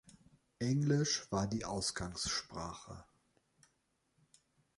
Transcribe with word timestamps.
Englisch 0.57 1.27
war 1.31 1.45
die 1.45 1.63
Ausgangssprache. 1.63 3.05